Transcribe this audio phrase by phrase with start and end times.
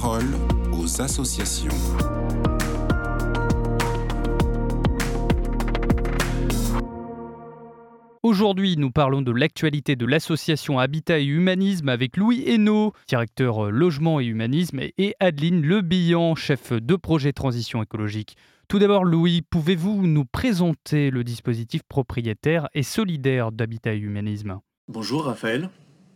[0.00, 0.24] parole
[0.72, 1.68] aux associations.
[8.22, 13.70] Aujourd'hui, nous parlons de l'actualité de l'association Habitat et Humanisme avec Louis Hainaut, directeur euh,
[13.70, 18.38] logement et humanisme, et Adeline Lebillan, chef de projet transition écologique.
[18.68, 24.58] Tout d'abord, Louis, pouvez-vous nous présenter le dispositif propriétaire et solidaire d'Habitat et Humanisme?
[24.88, 25.68] Bonjour Raphaël.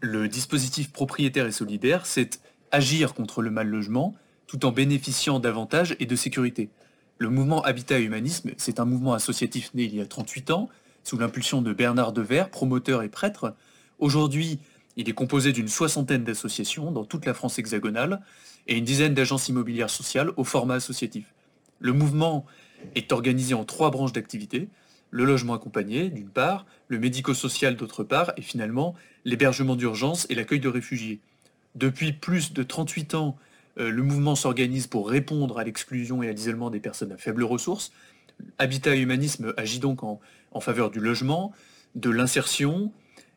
[0.00, 2.38] Le dispositif propriétaire et solidaire, c'est
[2.70, 4.14] agir contre le mal logement
[4.46, 6.68] tout en bénéficiant d'avantages et de sécurité.
[7.18, 10.68] Le mouvement Habitat Humanisme, c'est un mouvement associatif né il y a 38 ans,
[11.02, 13.54] sous l'impulsion de Bernard Devers, promoteur et prêtre.
[13.98, 14.58] Aujourd'hui,
[14.96, 18.20] il est composé d'une soixantaine d'associations dans toute la France hexagonale
[18.66, 21.34] et une dizaine d'agences immobilières sociales au format associatif.
[21.80, 22.46] Le mouvement
[22.94, 24.68] est organisé en trois branches d'activité,
[25.10, 30.60] le logement accompagné d'une part, le médico-social d'autre part, et finalement l'hébergement d'urgence et l'accueil
[30.60, 31.20] de réfugiés.
[31.74, 33.36] Depuis plus de 38 ans,
[33.78, 37.44] euh, le mouvement s'organise pour répondre à l'exclusion et à l'isolement des personnes à faibles
[37.44, 37.92] ressources.
[38.58, 40.20] Habitat Humanisme agit donc en,
[40.60, 41.52] faveur du logement,
[41.94, 42.92] de l'insertion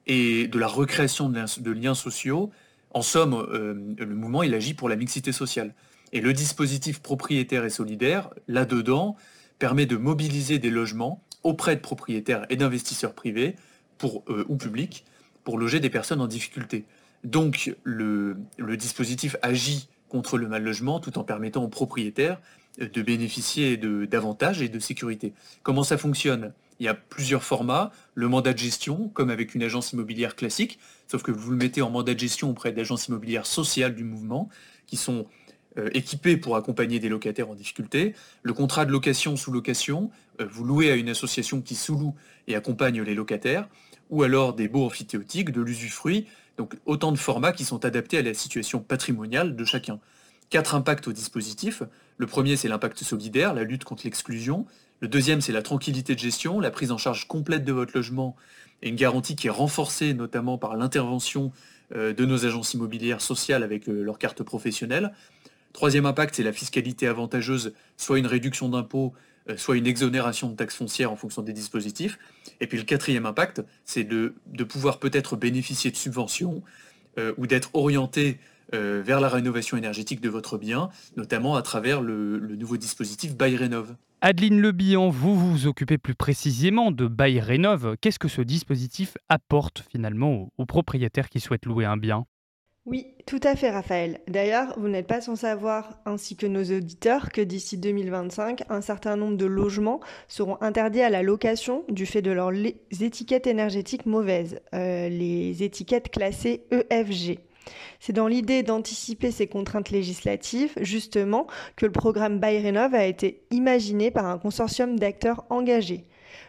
[0.06, 2.52] et de la recréation de, liens sociaux.
[2.92, 5.74] En somme, euh, le mouvement, il agit pour la mixité sociale.
[6.14, 9.18] Et le dispositif propriétaire et solidaire, là-dedans,
[9.60, 13.56] permet de mobiliser des logements auprès de propriétaires et d'investisseurs privés
[14.04, 15.06] euh, ou publics
[15.44, 16.86] pour loger des personnes en difficulté.
[17.24, 18.38] Donc le,
[18.78, 22.40] dispositif agit contre le mal logement tout en permettant aux propriétaires
[22.80, 25.34] de bénéficier d'avantages et de sécurité.
[25.64, 26.54] Comment ça fonctionne?
[26.80, 27.92] Il y a plusieurs formats.
[28.14, 31.82] Le mandat de gestion, comme avec une agence immobilière classique, sauf que vous le mettez
[31.82, 34.48] en mandat de gestion auprès d'agences immobilières sociales du mouvement,
[34.86, 35.26] qui sont
[35.78, 38.16] euh, équipées pour accompagner des locataires en difficulté.
[38.42, 40.10] Le contrat de location sous location,
[40.42, 42.16] euh, vous louez à une association qui sous-loue
[42.48, 43.68] et accompagne les locataires,
[44.10, 46.28] ou alors des baux amphithéotiques, de l'usufruit,
[46.58, 50.00] donc autant de formats qui sont adaptés à la situation patrimoniale de chacun.
[50.50, 51.84] Quatre impacts au dispositif.
[52.18, 54.66] Le premier, c'est l'impact solidaire, la lutte contre l'exclusion.
[55.00, 58.36] Le deuxième, c'est la tranquillité de gestion, la prise en charge complète de votre logement
[58.82, 61.52] et une garantie qui est renforcée notamment par l'intervention
[61.96, 65.14] euh, de nos agences immobilières sociales avec euh, leur carte professionnelle.
[65.78, 69.14] Troisième impact, c'est la fiscalité avantageuse, soit une réduction d'impôts,
[69.48, 72.18] euh, soit une exonération de taxes foncières en fonction des dispositifs.
[72.60, 74.34] Et puis le quatrième impact, c'est de,
[74.68, 76.64] pouvoir peut-être bénéficier de subventions
[77.38, 78.38] ou d'être orienté
[78.74, 83.58] euh, vers la rénovation énergétique de votre bien, notamment à travers le, nouveau dispositif Bail
[84.20, 87.42] Adeline Lebihan, vous vous occupez plus précisément de Bail
[88.02, 92.26] Qu'est-ce que ce dispositif apporte finalement aux, propriétaires qui souhaitent louer un bien?
[92.88, 94.22] Oui, tout à fait, Raphaël.
[94.30, 99.18] D'ailleurs, vous n'êtes pas sans savoir, ainsi que nos auditeurs, que d'ici 2025, un certain
[99.18, 100.00] nombre de logements
[100.30, 102.54] seront interdits à la location du fait de leurs
[103.02, 107.40] étiquettes énergétiques mauvaises, euh, les étiquettes classées EFG.
[108.00, 114.12] C'est dans l'idée d'anticiper ces contraintes législatives, justement, que le programme Bayrénov a été imaginé
[114.12, 116.06] par un consortium d'acteurs engagés.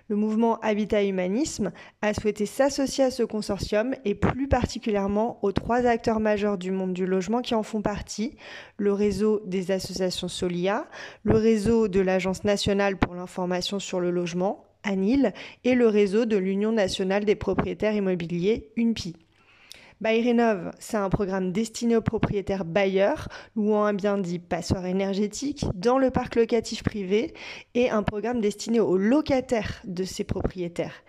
[0.08, 1.72] Le mouvement Habitat Humanisme
[2.02, 6.92] a souhaité s'associer à ce consortium et plus particulièrement aux trois acteurs majeurs du monde
[6.92, 8.36] du logement qui en font partie,
[8.76, 10.86] le réseau des associations Solia,
[11.22, 15.32] le réseau de l'Agence nationale pour l'information sur le logement, ANIL,
[15.64, 19.16] et le réseau de l'Union nationale des propriétaires immobiliers, UNPI.
[20.00, 25.98] Bayrénov, c'est un programme destiné aux propriétaires bailleurs louant un bien dit passoire énergétique dans
[25.98, 27.34] le parc locatif privé
[27.74, 31.02] et un programme destiné aux locataires de ces propriétaires.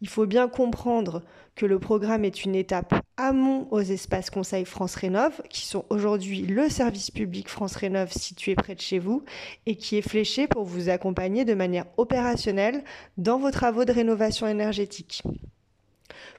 [0.00, 1.22] Il faut bien comprendre
[1.56, 6.42] que le programme est une étape amont aux espaces Conseil France Rénov, qui sont aujourd'hui
[6.42, 9.24] le service public France Rénov situé près de chez vous
[9.66, 12.84] et qui est fléché pour vous accompagner de manière opérationnelle
[13.18, 15.22] dans vos travaux de rénovation énergétique.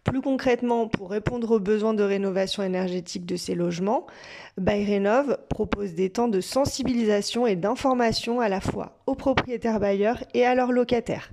[0.04, 4.08] Plus concrètement, pour répondre aux besoins de rénovation énergétique de ces logements,
[4.58, 10.46] Bayrénov propose des temps de sensibilisation et d'information à la fois aux propriétaires bailleurs et
[10.46, 11.32] à leurs locataires.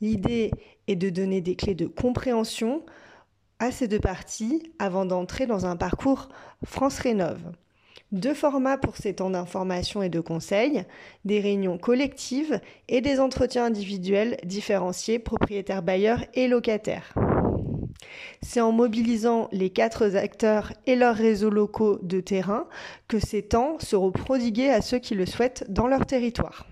[0.00, 0.50] L'idée
[0.88, 2.82] est de donner des clés de compréhension
[3.58, 6.28] à ces deux parties avant d'entrer dans un parcours
[6.64, 7.38] France Rénov.
[8.10, 10.84] Deux formats pour ces temps d'information et de conseil,
[11.24, 17.14] des réunions collectives et des entretiens individuels différenciés propriétaires bailleurs et locataires.
[18.42, 22.66] C'est en mobilisant les quatre acteurs et leurs réseaux locaux de terrain
[23.08, 26.66] que ces temps seront prodigués à ceux qui le souhaitent dans leur territoire.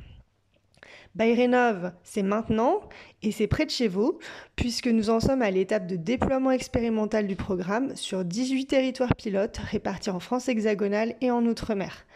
[1.16, 2.80] Bayrénov, c'est maintenant
[3.22, 4.18] et c'est près de chez vous,
[4.54, 9.58] puisque nous en sommes à l'étape de déploiement expérimental du programme sur 18 territoires pilotes
[9.58, 12.06] répartis en France hexagonale et en Outre-mer.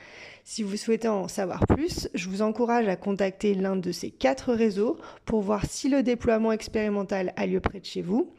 [0.46, 4.52] Si vous souhaitez en savoir plus, je vous encourage à contacter l'un de ces quatre
[4.52, 8.34] réseaux pour voir si le déploiement expérimental a lieu près de chez vous.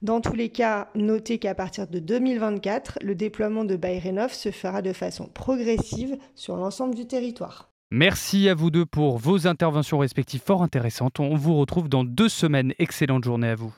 [0.00, 4.80] Dans tous les cas, notez qu'à partir de 2024, le déploiement de Bayrenov se fera
[4.80, 7.70] de façon progressive sur l'ensemble du territoire.
[7.90, 11.20] Merci à vous deux pour vos interventions respectives fort intéressantes.
[11.20, 12.72] On vous retrouve dans deux semaines.
[12.78, 13.74] Excellente journée à vous.